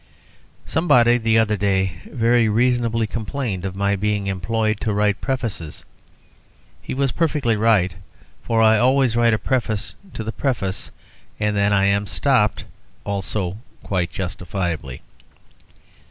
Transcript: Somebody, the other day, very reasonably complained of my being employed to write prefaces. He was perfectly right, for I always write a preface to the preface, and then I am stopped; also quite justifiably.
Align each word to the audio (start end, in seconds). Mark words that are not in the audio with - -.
Somebody, 0.65 1.19
the 1.19 1.37
other 1.37 1.55
day, 1.55 1.99
very 2.11 2.49
reasonably 2.49 3.05
complained 3.05 3.63
of 3.65 3.75
my 3.75 3.95
being 3.95 4.25
employed 4.25 4.81
to 4.81 4.91
write 4.93 5.21
prefaces. 5.21 5.85
He 6.81 6.95
was 6.95 7.11
perfectly 7.11 7.55
right, 7.55 7.93
for 8.41 8.63
I 8.63 8.79
always 8.79 9.15
write 9.15 9.35
a 9.35 9.37
preface 9.37 9.93
to 10.15 10.23
the 10.23 10.31
preface, 10.31 10.89
and 11.39 11.55
then 11.55 11.71
I 11.71 11.85
am 11.85 12.07
stopped; 12.07 12.65
also 13.03 13.59
quite 13.83 14.09
justifiably. 14.09 15.03